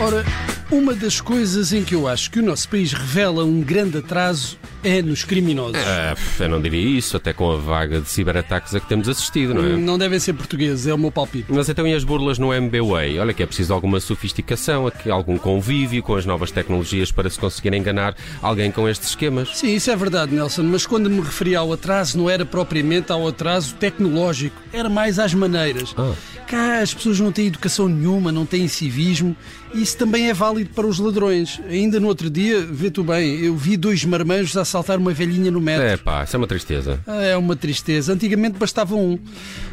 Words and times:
Ora, 0.00 0.24
uma 0.70 0.94
das 0.94 1.20
coisas 1.20 1.74
em 1.74 1.84
que 1.84 1.94
eu 1.94 2.08
acho 2.08 2.30
que 2.30 2.38
o 2.38 2.42
nosso 2.42 2.66
país 2.70 2.90
revela 2.92 3.44
um 3.44 3.60
grande 3.60 3.98
atraso 3.98 4.58
é 4.82 5.02
nos 5.02 5.24
criminosos. 5.24 5.76
Ah, 5.76 6.14
eu 6.38 6.48
não 6.48 6.58
diria 6.58 6.98
isso, 6.98 7.18
até 7.18 7.34
com 7.34 7.52
a 7.52 7.56
vaga 7.56 8.00
de 8.00 8.08
ciberataques 8.08 8.74
a 8.74 8.80
que 8.80 8.88
temos 8.88 9.10
assistido, 9.10 9.52
não 9.52 9.62
é? 9.62 9.76
Não 9.76 9.98
devem 9.98 10.18
ser 10.18 10.32
portugueses, 10.32 10.86
é 10.86 10.94
o 10.94 10.98
meu 10.98 11.12
palpite. 11.12 11.52
Mas 11.52 11.68
então 11.68 11.86
e 11.86 11.92
as 11.92 12.02
burlas 12.02 12.38
no 12.38 12.50
MBWay? 12.50 13.18
Olha 13.18 13.34
que 13.34 13.42
é 13.42 13.46
preciso 13.46 13.74
alguma 13.74 14.00
sofisticação, 14.00 14.86
aqui 14.86 15.10
algum 15.10 15.36
convívio 15.36 16.02
com 16.02 16.14
as 16.14 16.24
novas 16.24 16.50
tecnologias 16.50 17.12
para 17.12 17.28
se 17.28 17.38
conseguir 17.38 17.74
enganar 17.74 18.16
alguém 18.40 18.70
com 18.70 18.88
estes 18.88 19.10
esquemas. 19.10 19.54
Sim, 19.58 19.74
isso 19.74 19.90
é 19.90 19.96
verdade, 19.96 20.34
Nelson, 20.34 20.62
mas 20.62 20.86
quando 20.86 21.10
me 21.10 21.20
referia 21.20 21.58
ao 21.58 21.70
atraso, 21.74 22.16
não 22.16 22.30
era 22.30 22.46
propriamente 22.46 23.12
ao 23.12 23.28
atraso 23.28 23.74
tecnológico, 23.74 24.56
era 24.72 24.88
mais 24.88 25.18
às 25.18 25.34
maneiras. 25.34 25.94
Ah. 25.98 26.14
Cá 26.50 26.80
as 26.80 26.92
pessoas 26.92 27.20
não 27.20 27.30
têm 27.30 27.46
educação 27.46 27.88
nenhuma, 27.88 28.32
não 28.32 28.44
têm 28.44 28.66
civismo, 28.66 29.36
e 29.72 29.82
isso 29.82 29.96
também 29.96 30.28
é 30.28 30.34
válido 30.34 30.70
para 30.70 30.84
os 30.84 30.98
ladrões. 30.98 31.60
Ainda 31.68 32.00
no 32.00 32.08
outro 32.08 32.28
dia, 32.28 32.60
vê 32.60 32.90
tu 32.90 33.04
bem, 33.04 33.38
eu 33.38 33.56
vi 33.56 33.76
dois 33.76 34.04
marmanjos 34.04 34.56
assaltar 34.56 34.98
uma 34.98 35.12
velhinha 35.12 35.48
no 35.48 35.60
metro. 35.60 35.84
É 35.84 35.96
pá, 35.96 36.24
isso 36.24 36.34
é 36.34 36.38
uma 36.38 36.48
tristeza. 36.48 37.00
É 37.06 37.36
uma 37.36 37.54
tristeza. 37.54 38.12
Antigamente 38.12 38.58
bastava 38.58 38.96
um. 38.96 39.16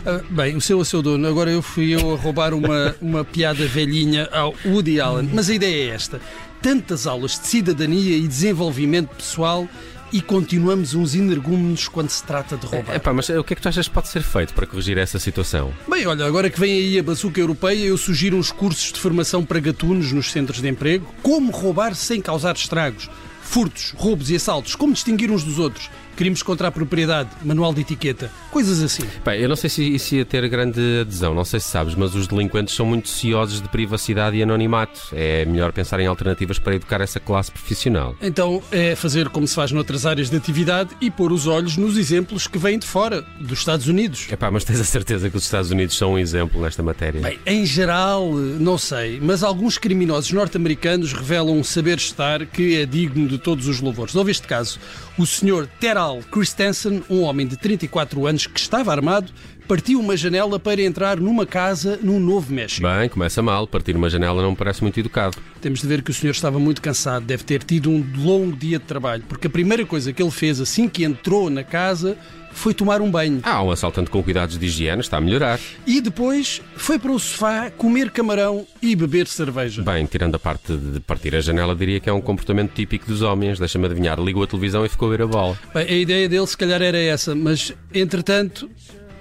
Ah, 0.05 0.22
bem, 0.30 0.55
o 0.55 0.62
seu 0.62 0.80
a 0.80 0.86
seu 0.86 1.02
dono. 1.02 1.27
Agora 1.27 1.50
eu 1.50 1.63
fui 1.63 1.95
eu 1.95 2.13
a 2.13 2.16
roubar 2.16 2.53
uma, 2.53 2.95
uma 3.02 3.25
piada 3.25 3.66
velhinha 3.66 4.30
ao 4.31 4.53
Woody 4.64 5.02
Allen. 5.02 5.31
Mas 5.34 5.50
a 5.50 5.55
ideia 5.55 5.89
é 5.89 5.95
esta: 5.95 6.22
tantas 6.62 7.08
aulas 7.08 7.39
de 7.39 7.48
cidadania 7.48 8.16
e 8.16 8.28
desenvolvimento 8.28 9.16
pessoal 9.16 9.67
e 10.11 10.21
continuamos 10.21 10.94
uns 10.94 11.16
energúmenos 11.16 11.88
quando 11.88 12.09
se 12.09 12.23
trata 12.23 12.58
de 12.58 12.66
roubar. 12.66 12.95
É 12.95 13.00
pá, 13.00 13.13
mas 13.13 13.30
o 13.30 13.44
que 13.44 13.53
é 13.53 13.55
que 13.55 13.61
tu 13.61 13.69
achas 13.69 13.88
que 13.88 13.94
pode 13.94 14.08
ser 14.08 14.22
feito 14.22 14.53
para 14.53 14.66
corrigir 14.66 14.97
essa 14.97 15.19
situação? 15.19 15.73
Bem, 15.88 16.05
olha, 16.05 16.25
agora 16.25 16.49
que 16.49 16.59
vem 16.59 16.72
aí 16.72 16.99
a 16.99 17.03
bazuca 17.03 17.39
europeia, 17.39 17.86
eu 17.86 17.97
sugiro 17.97 18.38
uns 18.38 18.52
cursos 18.52 18.91
de 18.91 18.99
formação 18.99 19.44
para 19.44 19.59
gatunos 19.59 20.11
nos 20.11 20.31
centros 20.31 20.61
de 20.61 20.67
emprego. 20.67 21.08
Como 21.22 21.52
roubar 21.52 21.95
sem 21.95 22.22
causar 22.22 22.55
estragos. 22.55 23.09
Furtos, 23.41 23.94
roubos 23.95 24.30
e 24.30 24.36
assaltos. 24.36 24.75
Como 24.75 24.94
distinguir 24.94 25.31
uns 25.31 25.44
dos 25.44 25.59
outros. 25.59 25.89
Crimes 26.18 26.42
contra 26.42 26.68
a 26.68 26.72
propriedade. 26.72 27.30
Manual 27.44 27.73
de 27.73 27.82
etiqueta. 27.82 28.32
Coisas 28.52 28.82
assim. 28.82 29.04
Bem, 29.23 29.40
eu 29.40 29.48
não 29.48 29.56
sei 29.56 29.70
se 29.70 29.84
isso 29.84 30.16
ia 30.16 30.26
ter 30.26 30.48
grande 30.50 31.02
adesão, 31.02 31.34
não 31.34 31.46
sei 31.46 31.60
se 31.60 31.68
sabes, 31.68 31.94
mas 31.94 32.16
os 32.16 32.28
delinquentes 32.28 32.73
são 32.73 32.88
muito 32.88 33.08
ciosos 33.08 33.62
de 33.62 33.70
privacidade 33.70 34.36
e 34.36 34.42
anonimato. 34.44 35.00
É 35.14 35.45
melhor 35.45 35.72
pensar 35.72 36.00
em 36.00 36.08
alternativas 36.08 36.58
para 36.58 36.76
educar 36.76 37.02
essa 37.02 37.20
classe 37.20 37.52
profissional. 37.52 38.16
Então 38.20 38.64
é 38.72 38.95
fazer 38.95 39.30
como 39.30 39.48
se 39.48 39.54
faz 39.54 39.72
noutras 39.72 40.06
áreas 40.08 40.30
de 40.30 40.36
atividade 40.36 40.90
e 41.00 41.12
pôr 41.12 41.32
os 41.32 41.45
olhos 41.45 41.78
nos 41.78 41.98
exemplos 41.98 42.48
que 42.48 42.58
vêm 42.58 42.80
de 42.80 42.88
fora, 42.88 43.23
dos 43.40 43.60
Estados 43.60 43.88
Unidos. 43.88 44.28
É 44.32 44.36
pá, 44.36 44.50
mas 44.50 44.64
tens 44.64 44.80
a 44.80 44.84
certeza 44.84 45.30
que 45.30 45.38
os 45.38 45.44
Estados 45.44 45.70
Unidos 45.70 45.95
são 45.95 46.14
um 46.14 46.18
exemplo 46.18 46.60
nesta 46.60 46.82
matéria? 46.82 47.22
Bem, 47.22 47.40
em 47.45 47.64
geral, 47.64 48.34
não 48.34 48.78
sei, 48.78 49.20
mas 49.22 49.44
alguns 49.44 49.78
criminosos 49.78 50.32
norte-americanos 50.32 51.14
revelam 51.14 51.58
um 51.58 51.64
saber-estar 51.64 52.48
que 52.48 52.76
é 52.82 52.86
digno 52.88 53.28
de 53.28 53.38
todos 53.38 53.68
os 53.68 53.80
louvores. 53.80 54.16
Houve 54.16 54.32
este 54.32 54.48
caso. 54.48 54.80
O 55.18 55.26
Sr. 55.26 55.68
Teral 56.08 56.23
Christensen, 56.31 57.03
um 57.09 57.22
homem 57.23 57.45
de 57.45 57.58
34 57.58 58.25
anos 58.25 58.47
que 58.47 58.59
estava 58.59 58.91
armado, 58.91 59.31
partiu 59.68 60.00
uma 60.00 60.16
janela 60.16 60.58
para 60.58 60.82
entrar 60.82 61.20
numa 61.20 61.46
casa 61.46 62.00
no 62.02 62.20
Novo 62.20 62.54
México. 62.54 62.88
Bem, 62.88 63.10
começa 63.10 63.42
mal. 63.42 63.68
Partir 63.68 63.96
uma 63.96 64.10
janela 64.10 64.42
não 64.42 64.52
me 64.52 64.58
parece 64.58 64.82
muito 64.82 64.98
educado. 65.00 65.38
Temos 65.62 65.82
de 65.82 65.88
ver 65.88 66.02
que 66.02 66.12
o 66.12 66.14
senhor 66.14 66.32
estava 66.32 66.58
muito 66.58 66.82
cansado, 66.82 67.26
deve 67.26 67.44
ter 67.44 67.64
tido 67.64 67.90
um 67.90 68.06
longo 68.18 68.56
dia 68.56 68.80
de 68.80 68.86
trabalho, 68.86 69.23
porque 69.28 69.48
a 69.48 69.50
primeira 69.50 69.86
coisa 69.86 70.14
que 70.14 70.22
ele 70.22 70.32
fez 70.32 70.62
assim 70.62 70.88
que 70.88 71.04
entrou 71.04 71.50
na 71.50 71.64
casa 71.64 72.18
foi 72.52 72.73
tomar 72.73 73.02
um 73.02 73.12
banho. 73.12 73.40
Ah, 73.44 73.62
um 73.62 73.70
assaltante 73.70 74.10
com 74.10 74.23
cuidados 74.23 74.58
de 74.58 74.66
higiene 74.66 75.02
está 75.02 75.17
a 75.17 75.22
melhorar. 75.22 75.60
E 75.86 76.02
depois 76.02 76.61
foi 76.76 76.98
para 76.98 77.11
o 77.11 77.20
sofá 77.20 77.70
comer 77.70 78.10
camarão 78.10 78.66
e 78.82 78.95
beber 78.95 79.27
cerveja. 79.27 79.83
Bem, 79.83 80.06
tirando 80.06 80.36
a 80.36 80.39
parte 80.39 80.76
de 80.76 81.00
partir 81.02 81.36
a 81.36 81.42
janela, 81.42 81.76
diria 81.76 82.00
que 82.00 82.10
é 82.10 82.14
um 82.14 82.22
comportamento 82.22 82.72
típico 82.73 83.06
dos 83.06 83.22
homens. 83.22 83.60
Deixa-me 83.60 83.86
adivinhar, 83.86 84.20
ligou 84.20 84.44
a 84.44 84.48
televisão 84.48 84.86
e 84.86 84.89
ficou 84.89 85.10
a 85.10 85.11
ver 85.11 85.23
a 85.23 85.27
bola. 85.27 85.58
Bem, 85.73 85.88
a 85.88 85.94
ideia 85.94 86.27
dele 86.27 86.48
se 86.48 86.58
calhar 86.58 86.82
era 86.82 86.98
essa, 86.98 87.36
mas 87.36 87.73
entretanto, 87.94 88.70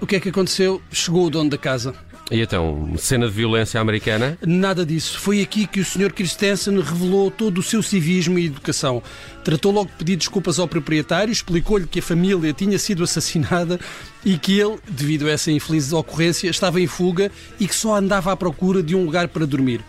o 0.01 0.07
que 0.07 0.17
é 0.17 0.21
que 0.21 0.29
aconteceu? 0.29 0.81
Chegou 0.91 1.27
o 1.27 1.31
dono 1.31 1.51
da 1.51 1.59
casa. 1.59 1.95
E 2.31 2.41
então, 2.41 2.93
cena 2.99 3.29
de 3.29 3.33
violência 3.33 3.81
americana? 3.81 4.37
Nada 4.45 4.85
disso. 4.85 5.21
Foi 5.21 5.41
aqui 5.41 5.65
que 5.65 5.79
o 5.79 5.85
Sr. 5.85 6.13
Christensen 6.13 6.81
revelou 6.81 7.31
todo 7.31 7.59
o 7.59 7.63
seu 7.63 7.81
civismo 7.83 8.37
e 8.37 8.47
educação. 8.47 9.01
Tratou 9.45 9.71
logo 9.71 9.91
de 9.91 9.97
pedir 9.97 10.17
desculpas 10.17 10.59
ao 10.59 10.67
proprietário, 10.67 11.31
explicou-lhe 11.31 11.87
que 11.87 12.01
a 12.01 12.03
família 12.03 12.53
tinha 12.53 12.81
sido 12.81 13.05
assassinada 13.05 13.79
e 14.25 14.37
que 14.37 14.59
ele, 14.59 14.77
devido 14.91 15.29
a 15.29 15.31
essa 15.31 15.53
infeliz 15.53 15.93
ocorrência, 15.93 16.51
estava 16.51 16.81
em 16.81 16.89
fuga 16.89 17.31
e 17.61 17.69
que 17.69 17.75
só 17.75 17.95
andava 17.95 18.33
à 18.33 18.37
procura 18.37 18.83
de 18.83 18.97
um 18.97 19.05
lugar 19.05 19.29
para 19.29 19.47
dormir. 19.47 19.85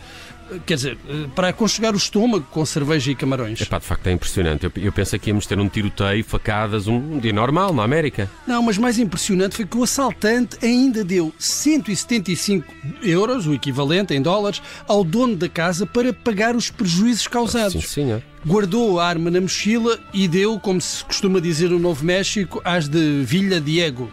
Quer 0.66 0.76
dizer, 0.76 0.98
para 1.36 1.50
aconchegar 1.50 1.94
o 1.94 1.98
estômago 1.98 2.46
com 2.52 2.66
cerveja 2.66 3.12
e 3.12 3.16
camarões. 3.16 3.62
Epá, 3.62 3.80
de 3.80 3.86
facto 3.86 4.08
é 4.08 4.12
impressionante. 4.12 4.66
Eu, 4.66 4.72
eu 4.78 4.92
penso 4.92 5.18
que 5.20 5.30
íamos 5.30 5.46
ter 5.46 5.60
um 5.60 5.68
tiroteio, 5.68 6.24
facadas, 6.24 6.88
um, 6.88 6.96
um 6.96 7.20
dia 7.20 7.34
normal 7.34 7.74
na 7.74 7.84
América. 7.84 8.30
Não, 8.46 8.62
mas 8.62 8.78
mais 8.78 8.98
impressionante 9.00 9.56
foi 9.56 9.66
que 9.66 9.78
o 9.78 9.84
assaltante 9.84 10.58
ainda 10.64 11.04
deu 11.04 11.34
175 11.38 12.66
euros, 13.02 13.48
o 13.48 13.54
equivalente 13.54 14.14
em 14.14 14.22
dólares, 14.22 14.62
ao 14.88 15.04
dono 15.04 15.36
da 15.36 15.50
casa 15.50 15.86
para 15.86 16.14
pagar 16.14 16.56
os 16.56 16.70
prejuízos 16.70 17.28
causados. 17.28 17.74
Sim, 17.74 17.82
senhor. 17.82 18.24
Guardou 18.46 19.00
a 19.00 19.08
arma 19.08 19.30
na 19.30 19.42
mochila 19.42 20.00
e 20.14 20.28
deu, 20.28 20.60
como 20.60 20.80
se 20.80 21.04
costuma 21.04 21.42
dizer 21.42 21.70
no 21.70 21.80
Novo 21.80 22.06
México, 22.06 22.62
às 22.64 22.88
de 22.88 23.24
Villa 23.24 23.60
Diego. 23.60 24.12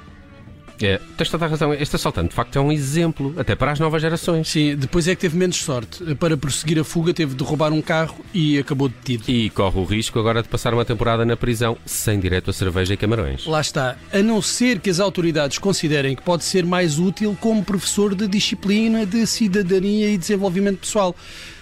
É, 0.81 1.01
tens 1.17 1.29
toda 1.29 1.45
a 1.45 1.49
razão. 1.49 1.73
Este 1.73 1.97
assaltante, 1.97 2.31
de 2.31 2.35
facto, 2.35 2.57
é 2.57 2.61
um 2.61 2.73
exemplo, 2.73 3.35
até 3.37 3.55
para 3.55 3.73
as 3.73 3.81
novas 3.81 4.03
gerações. 4.03 4.49
Sim, 4.49 4.77
depois 4.77 5.07
é 5.09 5.15
que 5.15 5.21
teve 5.21 5.37
menos 5.37 5.57
sorte. 5.57 6.15
Para 6.17 6.37
prosseguir 6.37 6.79
a 6.79 6.85
fuga, 6.85 7.15
teve 7.15 7.35
de 7.35 7.45
roubar 7.45 7.73
um 7.73 7.81
carro 7.83 8.25
e 8.33 8.59
acabou 8.59 8.89
detido. 8.89 9.25
E 9.29 9.51
corre 9.51 9.79
o 9.79 9.85
risco 9.85 10.19
agora 10.19 10.43
de 10.43 10.49
passar 10.49 10.75
uma 10.75 10.85
temporada 10.85 11.25
na 11.25 11.37
prisão 11.37 11.77
sem 11.85 12.19
direito 12.19 12.51
a 12.51 12.53
cerveja 12.53 12.95
e 12.95 12.97
camarões. 12.97 13.47
Lá 13.47 13.61
está. 13.61 13.97
A 14.13 14.19
não 14.19 14.43
ser 14.43 14.81
que 14.81 14.91
as 14.91 15.01
autoridades 15.01 15.59
considerem 15.59 16.17
que 16.17 16.23
pode 16.23 16.45
ser 16.45 16.65
mais 16.65 16.99
útil 16.99 17.37
como 17.41 17.65
professor 17.65 18.15
de 18.15 18.27
disciplina, 18.27 19.07
de 19.07 19.27
cidadania 19.27 20.11
e 20.11 20.19
desenvolvimento 20.19 20.81
pessoal. 20.81 21.15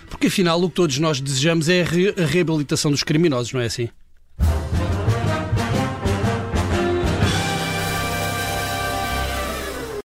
Porque 0.09 0.27
afinal 0.27 0.63
o 0.63 0.69
que 0.69 0.75
todos 0.75 0.99
nós 0.99 1.21
desejamos 1.21 1.69
é 1.69 1.83
a 1.83 2.27
reabilitação 2.27 2.91
dos 2.91 3.03
criminosos, 3.03 3.53
não 3.53 3.61
é 3.61 3.67
assim? 3.67 3.89